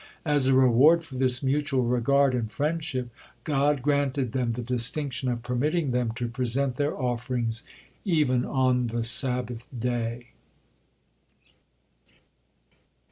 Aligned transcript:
As 0.25 0.47
a 0.47 0.55
reward 0.55 1.05
for 1.05 1.13
this 1.13 1.43
mutual 1.43 1.83
regard 1.83 2.33
and 2.33 2.49
friendship, 2.51 3.11
God 3.43 3.83
granted 3.83 4.31
them 4.31 4.53
the 4.53 4.63
distinction 4.63 5.29
of 5.29 5.43
permitting 5.43 5.91
them 5.91 6.11
to 6.13 6.27
present 6.27 6.77
their 6.77 6.99
offerings 6.99 7.61
even 8.03 8.43
on 8.43 8.87
the 8.87 9.03
Sabbath 9.03 9.67
day. 9.77 10.29